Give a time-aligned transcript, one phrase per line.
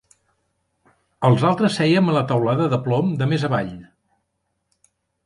[1.27, 3.77] Els altres sèiem a la teulada de plom de més avall